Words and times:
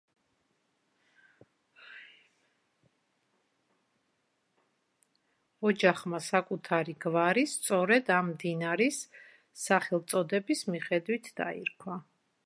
ოჯახმა 5.71 6.23
საკუთარი 6.29 6.97
გვარი 7.07 7.45
სწორედ 7.53 8.09
ამ 8.17 8.31
მდინარის 8.33 9.01
სახელწოდების 9.67 10.65
მიხედვით 10.75 11.31
დაირქვა. 11.43 12.01